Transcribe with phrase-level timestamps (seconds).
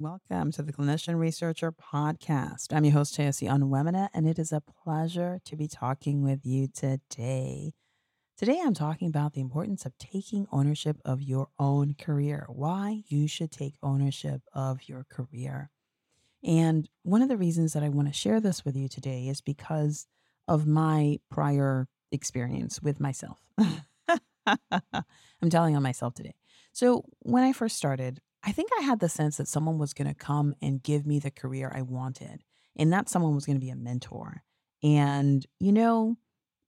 [0.00, 2.72] Welcome to the Clinician Researcher Podcast.
[2.72, 6.68] I'm your host, Chelsea Onwuemene, and it is a pleasure to be talking with you
[6.68, 7.72] today.
[8.36, 13.26] Today, I'm talking about the importance of taking ownership of your own career, why you
[13.26, 15.68] should take ownership of your career.
[16.44, 19.40] And one of the reasons that I want to share this with you today is
[19.40, 20.06] because
[20.46, 23.40] of my prior experience with myself.
[24.46, 26.36] I'm telling on myself today.
[26.72, 30.08] So, when I first started, I think I had the sense that someone was going
[30.08, 32.42] to come and give me the career I wanted,
[32.76, 34.42] and that someone was going to be a mentor.
[34.82, 36.16] And, you know,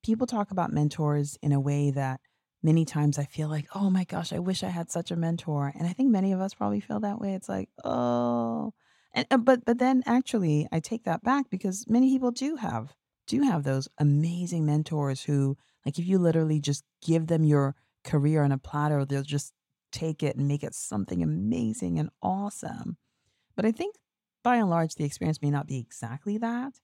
[0.04, 2.20] people talk about mentors in a way that
[2.62, 5.72] many times I feel like, oh my gosh, I wish I had such a mentor.
[5.76, 7.34] And I think many of us probably feel that way.
[7.34, 8.72] It's like, oh,
[9.12, 12.94] and uh, but but then actually I take that back because many people do have
[13.26, 17.74] do have those amazing mentors who like if you literally just give them your
[18.04, 19.52] career on a platter, they'll just
[19.92, 22.96] take it and make it something amazing and awesome.
[23.56, 23.96] But I think
[24.42, 26.80] by and large, the experience may not be exactly that.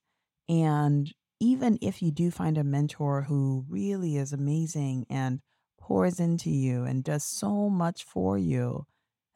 [0.49, 5.39] And even if you do find a mentor who really is amazing and
[5.79, 8.85] pours into you and does so much for you,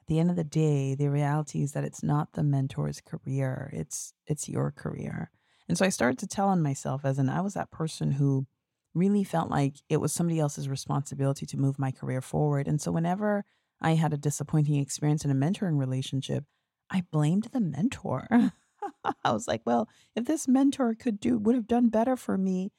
[0.01, 3.69] at the end of the day, the reality is that it's not the mentor's career,
[3.73, 5.29] it's it's your career.
[5.67, 8.47] And so I started to tell on myself as an I was that person who
[8.93, 12.67] really felt like it was somebody else's responsibility to move my career forward.
[12.67, 13.45] And so whenever
[13.81, 16.45] I had a disappointing experience in a mentoring relationship,
[16.89, 18.27] I blamed the mentor.
[19.23, 22.71] I was like, well, if this mentor could do would have done better for me,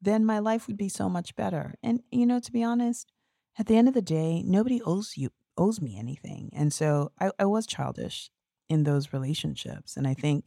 [0.00, 1.74] then my life would be so much better.
[1.82, 3.12] And you know, to be honest,
[3.58, 6.50] at the end of the day, nobody owes you owes me anything.
[6.54, 8.30] And so I, I was childish
[8.68, 9.96] in those relationships.
[9.96, 10.44] And I think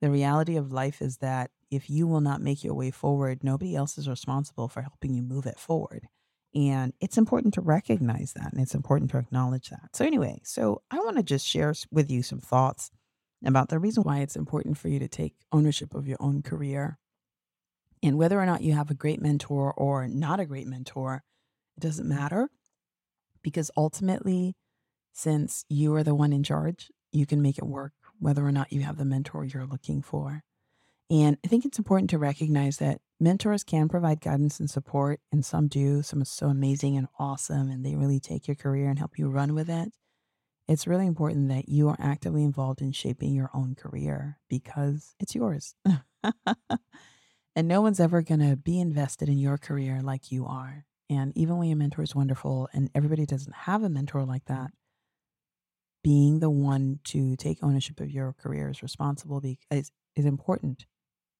[0.00, 3.74] the reality of life is that if you will not make your way forward, nobody
[3.74, 6.06] else is responsible for helping you move it forward.
[6.56, 9.90] And it's important to recognize that and it's important to acknowledge that.
[9.94, 12.90] So, anyway, so I want to just share with you some thoughts
[13.44, 16.98] about the reason why it's important for you to take ownership of your own career.
[18.02, 21.24] And whether or not you have a great mentor or not a great mentor,
[21.76, 22.48] it doesn't matter
[23.42, 24.56] because ultimately,
[25.12, 28.72] since you are the one in charge, you can make it work whether or not
[28.72, 30.42] you have the mentor you're looking for.
[31.10, 35.44] And I think it's important to recognize that mentors can provide guidance and support, and
[35.44, 36.02] some do.
[36.02, 39.28] Some are so amazing and awesome, and they really take your career and help you
[39.28, 39.92] run with it.
[40.66, 45.34] It's really important that you are actively involved in shaping your own career because it's
[45.34, 45.76] yours.
[47.54, 50.86] and no one's ever going to be invested in your career like you are.
[51.08, 54.72] And even when your mentor is wonderful and everybody doesn't have a mentor like that,
[56.02, 59.40] being the one to take ownership of your career is responsible
[59.70, 60.84] is, is important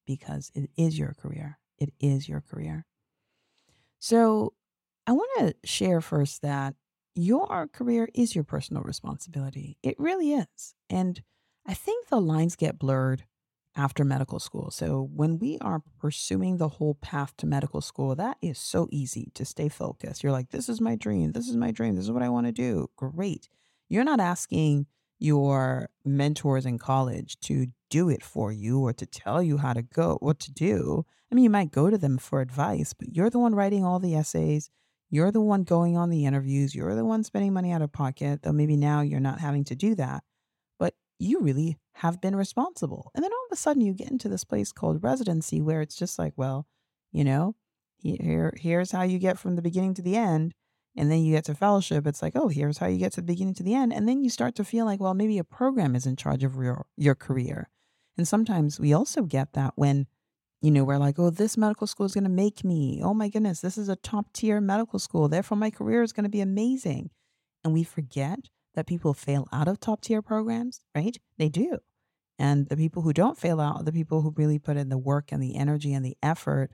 [0.06, 1.58] because it is your career.
[1.78, 2.86] It is your career.
[3.98, 4.54] So
[5.06, 6.74] I want to share first that
[7.14, 9.78] your career is your personal responsibility.
[9.82, 10.74] It really is.
[10.90, 11.22] And
[11.66, 13.24] I think the lines get blurred
[13.74, 14.70] after medical school.
[14.70, 19.30] So when we are pursuing the whole path to medical school, that is so easy
[19.34, 20.22] to stay focused.
[20.22, 21.32] You're like, this is my dream.
[21.32, 21.94] This is my dream.
[21.94, 22.88] This is what I want to do.
[22.96, 23.48] Great.
[23.88, 24.86] You're not asking
[25.18, 29.82] your mentors in college to do it for you or to tell you how to
[29.82, 31.04] go, what to do.
[31.30, 33.98] I mean, you might go to them for advice, but you're the one writing all
[33.98, 34.70] the essays.
[35.10, 36.74] You're the one going on the interviews.
[36.74, 39.76] You're the one spending money out of pocket, though maybe now you're not having to
[39.76, 40.24] do that.
[40.78, 43.10] But you really have been responsible.
[43.14, 45.96] And then all of a sudden you get into this place called residency where it's
[45.96, 46.66] just like, well,
[47.12, 47.54] you know,
[47.98, 50.52] here here's how you get from the beginning to the end
[50.96, 53.26] and then you get to fellowship it's like oh here's how you get to the
[53.26, 55.94] beginning to the end and then you start to feel like well maybe a program
[55.94, 57.68] is in charge of your your career
[58.16, 60.06] and sometimes we also get that when
[60.62, 63.28] you know we're like oh this medical school is going to make me oh my
[63.28, 66.40] goodness this is a top tier medical school therefore my career is going to be
[66.40, 67.10] amazing
[67.64, 71.18] and we forget that people fail out of top tier programs, right?
[71.38, 71.78] They do.
[72.38, 74.98] And the people who don't fail out are the people who really put in the
[74.98, 76.70] work and the energy and the effort.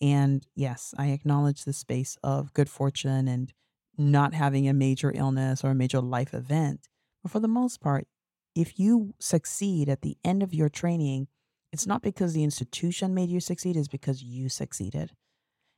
[0.00, 3.52] And yes, I acknowledge the space of good fortune and
[3.98, 6.88] not having a major illness or a major life event.
[7.22, 8.06] But for the most part,
[8.54, 11.28] if you succeed at the end of your training,
[11.72, 15.12] it's not because the institution made you succeed, it's because you succeeded.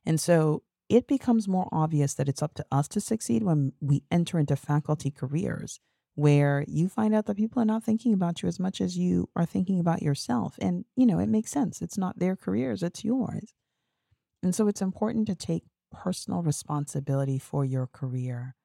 [0.05, 4.03] And so it becomes more obvious that it's up to us to succeed when we
[4.09, 5.79] enter into faculty careers
[6.15, 9.29] where you find out that people are not thinking about you as much as you
[9.37, 10.55] are thinking about yourself.
[10.59, 11.81] And, you know, it makes sense.
[11.81, 13.53] It's not their careers, it's yours.
[14.43, 18.55] And so it's important to take personal responsibility for your career.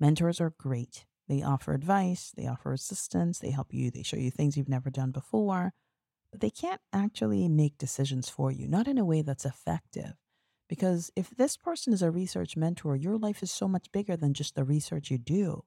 [0.00, 1.06] Mentors are great.
[1.28, 4.90] They offer advice, they offer assistance, they help you, they show you things you've never
[4.90, 5.72] done before,
[6.30, 10.14] but they can't actually make decisions for you, not in a way that's effective.
[10.68, 14.34] Because if this person is a research mentor, your life is so much bigger than
[14.34, 15.64] just the research you do.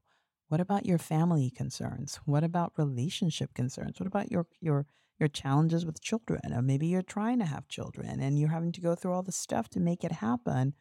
[0.47, 2.19] What about your family concerns?
[2.25, 3.99] What about relationship concerns?
[3.99, 4.85] What about your your
[5.19, 6.53] your challenges with children?
[6.53, 9.31] Or maybe you're trying to have children and you're having to go through all the
[9.31, 10.73] stuff to make it happen.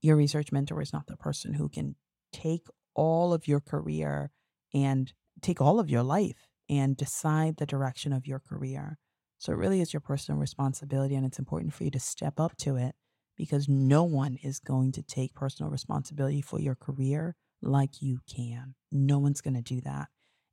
[0.00, 1.96] Your research mentor is not the person who can
[2.32, 4.30] take all of your career
[4.74, 8.98] and take all of your life and decide the direction of your career.
[9.38, 12.56] So it really is your personal responsibility, and it's important for you to step up
[12.58, 12.94] to it
[13.36, 18.74] because no one is going to take personal responsibility for your career like you can.
[18.90, 20.08] No one's going to do that.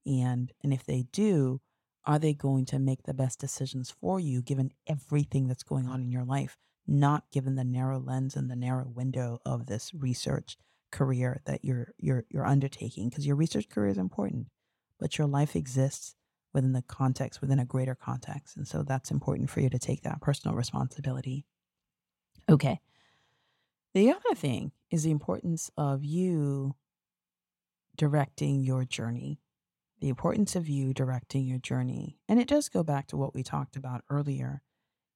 [0.05, 1.61] And and if they do,
[2.05, 6.01] are they going to make the best decisions for you given everything that's going on
[6.01, 10.57] in your life, not given the narrow lens and the narrow window of this research
[10.91, 14.47] career that you're you're you're undertaking because your research career is important,
[14.99, 16.15] but your life exists
[16.53, 18.55] within the context, within a greater context.
[18.55, 21.45] And so that's important for you to take that personal responsibility.
[22.49, 22.79] Okay.
[23.93, 26.75] The other thing is the importance of you
[27.97, 29.39] directing your journey,
[29.99, 32.19] the importance of you directing your journey.
[32.27, 34.61] And it does go back to what we talked about earlier.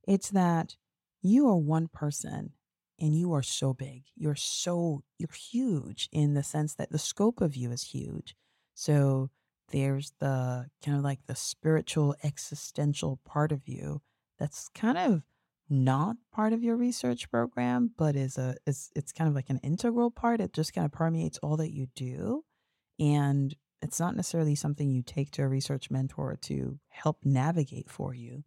[0.08, 0.76] It's that
[1.22, 2.52] you are one person
[3.00, 4.04] and you are so big.
[4.16, 8.36] You're so, you're huge in the sense that the scope of you is huge.
[8.74, 9.30] So
[9.72, 14.02] there's the kind of like the spiritual existential part of you
[14.38, 15.22] that's kind of
[15.70, 19.60] not part of your research program but is a is it's kind of like an
[19.64, 22.44] integral part it just kind of permeates all that you do
[23.00, 28.16] and it's not necessarily something you take to a research mentor to help navigate for
[28.16, 28.44] you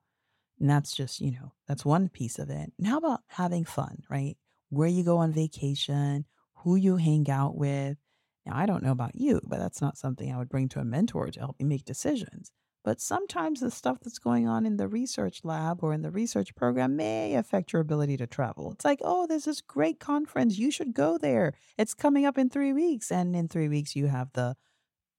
[0.62, 3.98] and that's just you know that's one piece of it and how about having fun
[4.08, 4.38] right
[4.70, 6.24] where you go on vacation
[6.54, 7.98] who you hang out with
[8.46, 10.84] now, I don't know about you, but that's not something I would bring to a
[10.84, 12.50] mentor to help me make decisions.
[12.84, 16.52] But sometimes the stuff that's going on in the research lab or in the research
[16.56, 18.72] program may affect your ability to travel.
[18.72, 20.58] It's like, oh, there's this great conference.
[20.58, 21.54] You should go there.
[21.78, 23.12] It's coming up in three weeks.
[23.12, 24.56] And in three weeks, you have the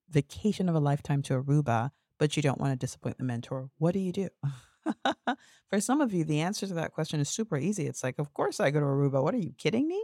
[0.09, 3.69] vacation of a lifetime to Aruba, but you don't want to disappoint the mentor.
[3.77, 4.27] What do you do?
[5.69, 7.88] For some of you, the answer to that question is super easy.
[7.88, 9.24] It's like, of course I go to Aruba.
[9.24, 10.03] What are you kidding me?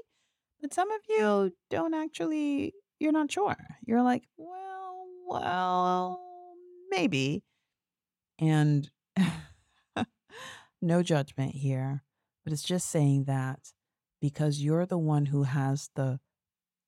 [0.62, 3.56] But some of you don't actually you're not sure.
[3.86, 6.22] You're like, well, well,
[6.90, 7.44] maybe.
[8.40, 8.90] And
[10.82, 12.04] no judgment here,
[12.44, 13.72] but it's just saying that
[14.22, 16.20] because you're the one who has the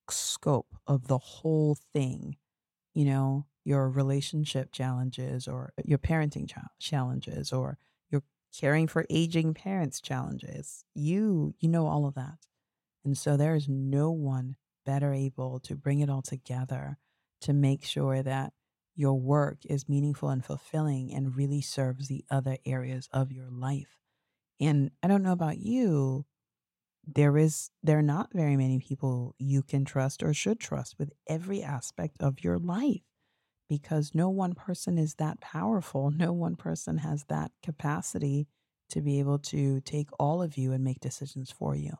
[0.09, 2.37] scope of the whole thing,
[2.93, 6.49] you know, your relationship challenges or uh, your parenting
[6.79, 7.77] challenges or
[8.57, 10.83] caring for aging parents challenges.
[10.93, 12.47] You you know all of that.
[13.03, 14.55] And so there is no one
[14.85, 16.97] better able to bring it all together
[17.41, 18.53] to make sure that
[18.95, 23.97] your work is meaningful and fulfilling and really serves the other areas of your life.
[24.59, 26.25] And I don't know about you,
[27.05, 31.11] there is there are not very many people you can trust or should trust with
[31.27, 33.01] every aspect of your life
[33.71, 36.11] because no one person is that powerful.
[36.11, 38.49] No one person has that capacity
[38.89, 41.93] to be able to take all of you and make decisions for you.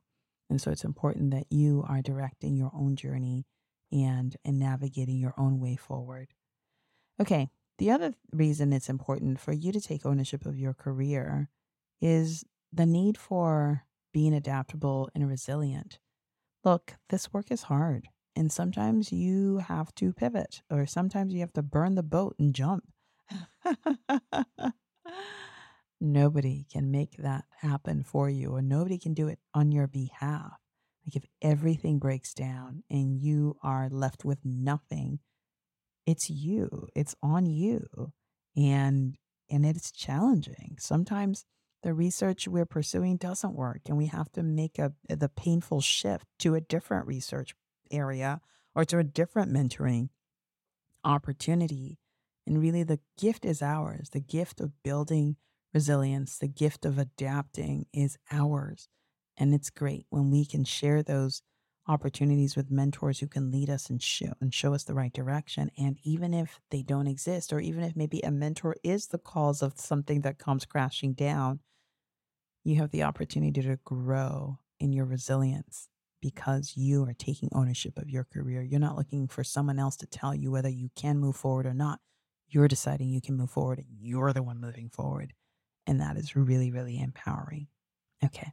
[0.50, 3.46] And so it's important that you are directing your own journey
[3.90, 6.34] and, and navigating your own way forward.
[7.22, 11.48] Okay, the other reason it's important for you to take ownership of your career
[12.01, 16.00] is the need for being adaptable and resilient.
[16.66, 21.54] Look, this work is hard, and sometimes you have to pivot, or sometimes you have
[21.54, 22.84] to burn the boat and jump.
[26.02, 30.54] Nobody can make that happen for you, or nobody can do it on your behalf.
[31.06, 35.20] Like if everything breaks down and you are left with nothing,
[36.08, 36.88] it's you.
[36.96, 38.14] It's on you.
[38.56, 39.16] And
[39.50, 40.78] and it's challenging.
[40.80, 41.46] Sometimes
[41.84, 46.26] the research we're pursuing doesn't work and we have to make a the painful shift
[46.40, 47.54] to a different research
[47.91, 48.41] area
[48.75, 50.10] or to a different mentoring
[51.03, 52.00] opportunity.
[52.48, 54.10] And really, the gift is ours.
[54.10, 55.36] The gift of building
[55.74, 58.89] resilience, the gift of adapting is ours.
[59.38, 61.41] And it's great when we can share those
[61.88, 65.71] opportunities with mentors who can lead us and show and show us the right direction.
[65.77, 69.62] And even if they don't exist, or even if maybe a mentor is the cause
[69.62, 71.60] of something that comes crashing down,
[72.63, 75.89] you have the opportunity to grow in your resilience
[76.22, 78.62] because you are taking ownership of your career.
[78.62, 81.74] You're not looking for someone else to tell you whether you can move forward or
[81.74, 82.00] not.
[82.48, 85.34] You're deciding you can move forward and you're the one moving forward.
[85.88, 87.68] And that is really, really empowering.
[88.24, 88.51] Okay.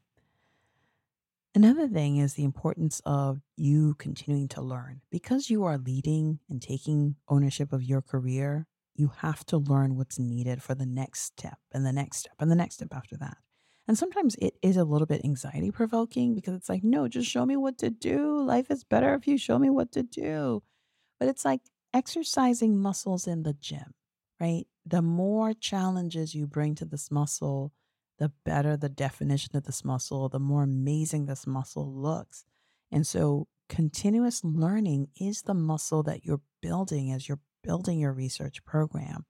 [1.54, 5.00] Another thing is the importance of you continuing to learn.
[5.10, 10.18] Because you are leading and taking ownership of your career, you have to learn what's
[10.18, 13.38] needed for the next step and the next step and the next step after that.
[13.88, 17.46] And sometimes it is a little bit anxiety provoking because it's like, no, just show
[17.46, 18.38] me what to do.
[18.42, 20.62] Life is better if you show me what to do.
[21.18, 21.62] But it's like
[21.94, 23.94] exercising muscles in the gym,
[24.38, 24.66] right?
[24.84, 27.72] The more challenges you bring to this muscle,
[28.18, 32.44] the better the definition of this muscle, the more amazing this muscle looks.
[32.92, 38.64] And so, continuous learning is the muscle that you're building as you're building your research
[38.64, 39.24] program.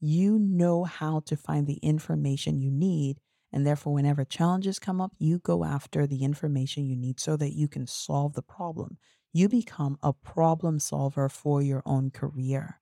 [0.00, 3.20] You know how to find the information you need
[3.52, 7.54] and therefore, whenever challenges come up, you go after the information you need so that
[7.54, 8.98] you can solve the problem.
[9.32, 12.80] You become a problem solver for your own career.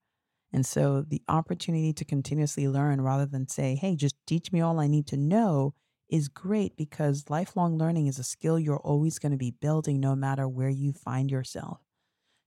[0.52, 4.80] And so, the opportunity to continuously learn rather than say, hey, just teach me all
[4.80, 5.74] I need to know
[6.08, 10.14] is great because lifelong learning is a skill you're always going to be building no
[10.14, 11.80] matter where you find yourself.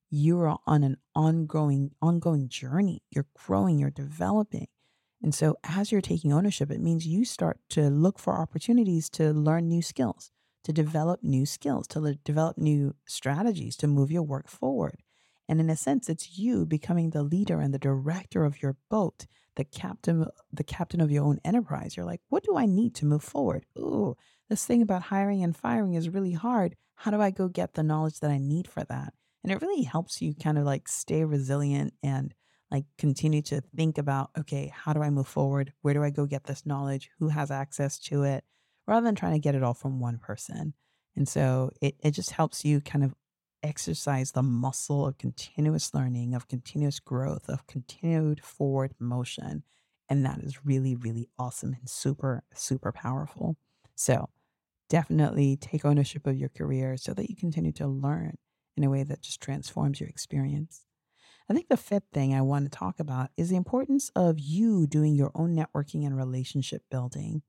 [0.10, 3.02] You are on an ongoing ongoing journey.
[3.12, 4.68] You're growing, you're developing.
[5.24, 9.32] And so, as you're taking ownership, it means you start to look for opportunities to
[9.32, 10.32] learn new skills,
[10.64, 15.04] to develop new skills, to le- develop new strategies to move your work forward.
[15.48, 19.28] And in a sense, it's you becoming the leader and the director of your boat,
[19.58, 21.96] the captain, the captain of your own enterprise.
[21.96, 23.66] You're like, what do I need to move forward?
[23.78, 24.16] Ooh,
[24.50, 26.76] this thing about hiring and firing is really hard.
[26.96, 29.14] How do I go get the knowledge that I need for that?
[29.44, 32.34] And it really helps you kind of like stay resilient and
[32.72, 35.74] like continue to think about okay how do i move forward?
[35.82, 37.10] Where do i go get this knowledge?
[37.20, 38.44] Who has access to it?
[38.88, 40.74] rather than trying to get it all from one person.
[41.16, 43.14] And so it, it just helps you kind of
[43.64, 49.62] exercise the muscle of continuous learning of continuous growth of continued forward motion
[50.10, 53.56] and that is really really awesome and super super powerful.
[53.96, 54.30] So
[54.90, 58.36] definitely take ownership of your career so that you continue to learn
[58.76, 60.82] in a way that just transforms your experience
[61.52, 64.88] I think the fifth thing I want to talk about is the importance of you
[64.88, 67.42] doing your own networking and relationship building.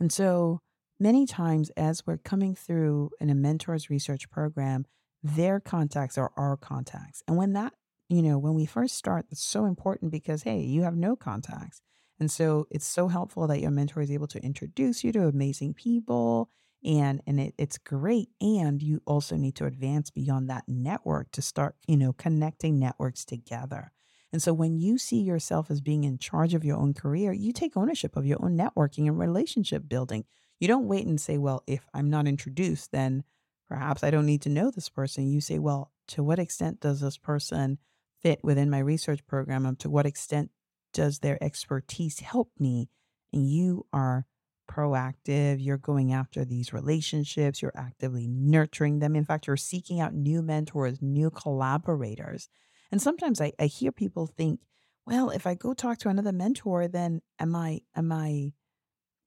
[0.00, 0.58] And so
[0.98, 4.86] many times, as we're coming through in a mentor's research program,
[5.22, 7.22] their contacts are our contacts.
[7.28, 7.74] And when that,
[8.08, 11.80] you know, when we first start, it's so important because, hey, you have no contacts.
[12.18, 15.74] And so it's so helpful that your mentor is able to introduce you to amazing
[15.74, 16.50] people
[16.84, 21.42] and and it, it's great and you also need to advance beyond that network to
[21.42, 23.92] start you know connecting networks together.
[24.32, 27.52] And so when you see yourself as being in charge of your own career you
[27.52, 30.24] take ownership of your own networking and relationship building.
[30.60, 33.24] You don't wait and say well if i'm not introduced then
[33.68, 35.28] perhaps i don't need to know this person.
[35.28, 37.78] You say well to what extent does this person
[38.20, 39.66] fit within my research program?
[39.66, 40.50] And to what extent
[40.92, 42.88] does their expertise help me?
[43.32, 44.26] And you are
[44.66, 45.56] proactive.
[45.64, 47.62] You're going after these relationships.
[47.62, 49.16] You're actively nurturing them.
[49.16, 52.48] In fact, you're seeking out new mentors, new collaborators.
[52.90, 54.60] And sometimes I, I hear people think,
[55.06, 58.52] well, if I go talk to another mentor, then am I am I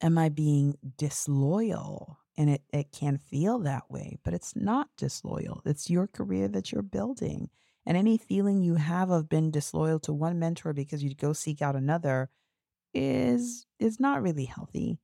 [0.01, 2.20] am I being disloyal?
[2.39, 5.62] And it, it can feel that way, but it's not disloyal.
[5.65, 7.50] It's your career that you're building.
[7.86, 11.62] And any feeling you have of being disloyal to one mentor because you go seek
[11.62, 12.29] out another
[12.94, 14.98] is is not really healthy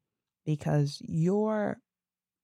[0.46, 1.78] because your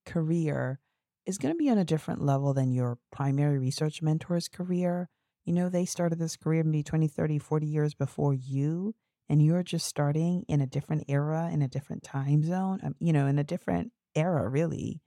[0.05, 0.79] career
[1.25, 5.09] is going to be on a different level than your primary research mentor's career.
[5.45, 8.95] You know, they started this career maybe 20, 30, 40 years before you,
[9.29, 13.13] and you're just starting in a different era, in a different time zone, um, you
[13.13, 15.01] know, in a different era, really.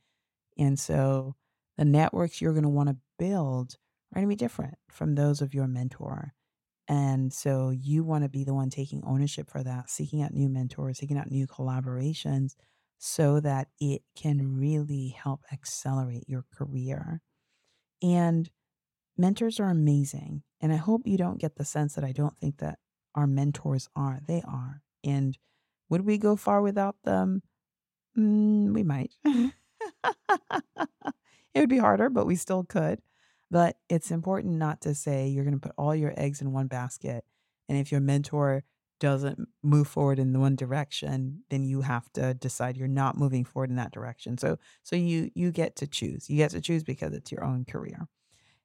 [0.57, 1.35] And so
[1.77, 3.77] the networks you're going to want to build
[4.13, 6.35] are going to be different from those of your mentor.
[6.89, 10.49] And so you want to be the one taking ownership for that, seeking out new
[10.49, 12.55] mentors, seeking out new collaborations
[13.05, 17.21] so that it can really help accelerate your career.
[18.01, 18.49] And
[19.19, 20.45] mentors are amazing.
[20.61, 22.79] And I hope you don't get the sense that I don't think that
[23.17, 24.21] our mentors are.
[24.29, 24.83] They are.
[25.03, 25.37] And
[25.89, 27.43] would we go far without them?
[28.17, 29.11] Mm, we might.
[29.25, 29.53] it
[31.57, 33.01] would be harder, but we still could.
[33.51, 36.69] But it's important not to say you're going to put all your eggs in one
[36.69, 37.25] basket.
[37.69, 38.63] And if your mentor
[39.03, 43.45] doesn't move forward in the one direction, then you have to decide you're not moving
[43.45, 44.39] forward in that direction.
[44.39, 46.31] So so you you get to choose.
[46.31, 48.07] You get to choose because it's your own career.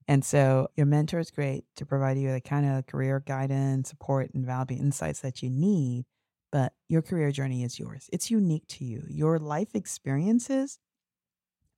[0.08, 4.30] And so your mentor is great to provide you the kind of career guidance, support,
[4.36, 6.06] and valuable insights that you need.
[6.52, 8.08] But your career journey is yours.
[8.14, 9.04] It's unique to you.
[9.10, 10.78] Your life experiences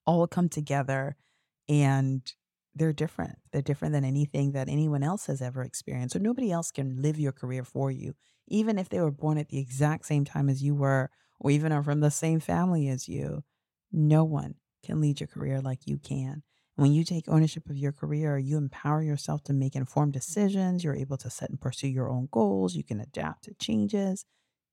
[0.05, 1.15] all come together
[1.69, 2.21] and
[2.75, 3.37] they're different.
[3.51, 6.13] They're different than anything that anyone else has ever experienced.
[6.13, 8.13] So nobody else can live your career for you,
[8.49, 11.71] even if they were born at the exact same time as you were, or even
[11.71, 13.43] are from the same family as you.
[13.91, 16.43] No one can lead your career like you can.
[16.75, 20.83] When you take ownership of your career, you empower yourself to make informed decisions.
[20.83, 22.75] You're able to set and pursue your own goals.
[22.75, 24.25] You can adapt to changes.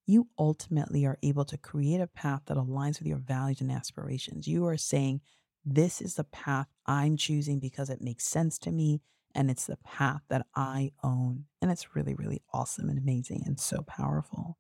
[0.07, 4.47] You ultimately are able to create a path that aligns with your values and aspirations.
[4.47, 5.21] You are saying,
[5.65, 9.01] This is the path I'm choosing because it makes sense to me
[9.37, 11.45] and it's the path that I own.
[11.61, 14.59] And it's really, really awesome and amazing and so powerful.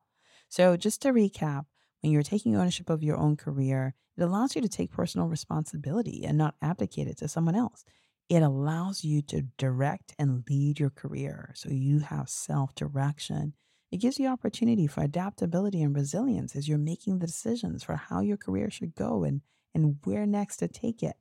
[0.49, 1.64] So, just to recap,
[2.02, 6.25] when you're taking ownership of your own career, it allows you to take personal responsibility
[6.25, 7.85] and not abdicate it to someone else.
[8.28, 13.54] It allows you to direct and lead your career so you have self direction.
[13.90, 18.21] It gives you opportunity for adaptability and resilience as you're making the decisions for how
[18.21, 19.40] your career should go and,
[19.75, 21.16] and where next to take it.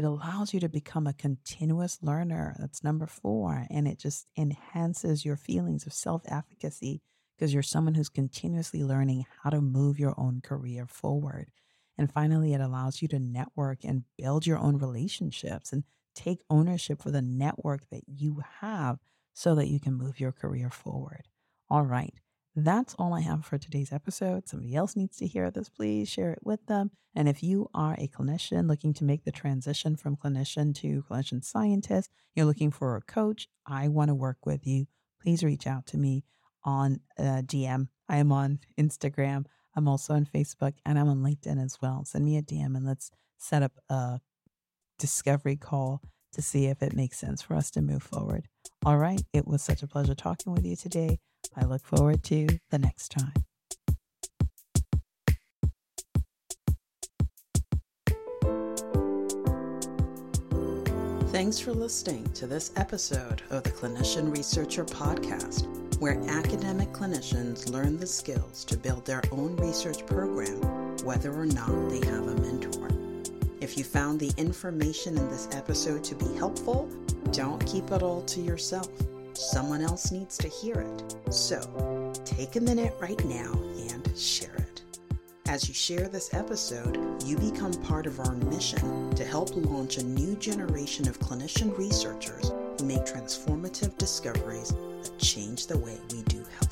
[0.00, 2.56] It allows you to become a continuous learner.
[2.58, 3.66] That's number four.
[3.68, 7.02] And it just enhances your feelings of self efficacy
[7.36, 11.50] because you're someone who's continuously learning how to move your own career forward.
[11.98, 17.02] And finally, it allows you to network and build your own relationships and take ownership
[17.02, 19.00] for the network that you have
[19.34, 21.28] so that you can move your career forward.
[21.68, 22.14] All right.
[22.56, 24.48] That's all I have for today's episode.
[24.48, 25.68] Somebody else needs to hear this.
[25.68, 26.90] Please share it with them.
[27.14, 31.44] And if you are a clinician looking to make the transition from clinician to clinician
[31.44, 34.86] scientist, you're looking for a coach, I want to work with you.
[35.22, 36.24] Please reach out to me
[36.64, 37.88] on uh, DM.
[38.08, 39.46] I am on Instagram.
[39.76, 42.04] I'm also on Facebook and I'm on LinkedIn as well.
[42.04, 44.20] Send me a DM and let's set up a
[44.98, 46.00] discovery call
[46.32, 48.46] to see if it makes sense for us to move forward.
[48.84, 49.22] All right.
[49.32, 51.18] It was such a pleasure talking with you today.
[51.56, 53.32] I look forward to the next time.
[61.28, 65.68] Thanks for listening to this episode of the Clinician Researcher Podcast
[66.00, 70.56] where academic clinicians learn the skills to build their own research program,
[71.04, 72.88] whether or not they have a mentor.
[73.60, 76.88] If you found the information in this episode to be helpful,
[77.32, 78.88] don't keep it all to yourself.
[79.40, 81.32] Someone else needs to hear it.
[81.32, 83.50] So take a minute right now
[83.90, 84.82] and share it.
[85.46, 90.04] As you share this episode, you become part of our mission to help launch a
[90.04, 96.44] new generation of clinician researchers who make transformative discoveries that change the way we do
[96.58, 96.69] health.